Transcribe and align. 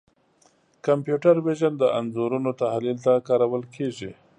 کمپیوټر 0.85 1.35
وژن 1.47 1.73
د 1.77 1.83
انځورونو 1.99 2.49
تحلیل 2.61 2.97
ته 3.05 3.13
کارول 3.27 3.63
کېږي. 3.75 4.11